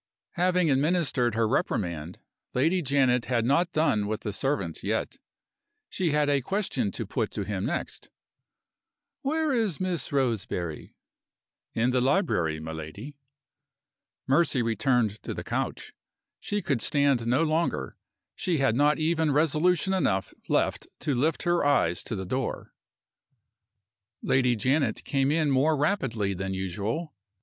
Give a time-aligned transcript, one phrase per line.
[0.31, 2.17] Having administered her reprimand,
[2.55, 5.17] Lady Janet had not done with the servant yet.
[5.89, 8.09] She had a question to put to him next.
[9.21, 10.95] "Where is Miss Roseberry?"
[11.75, 13.15] "In the library, my lady."
[14.27, 15.93] Mercy returned to the couch.
[16.39, 17.95] She could stand no longer;
[18.35, 22.73] she had not even resolution enough left to lift her eyes to the door.
[24.23, 27.13] Lady Janet came in more rapidly than usual.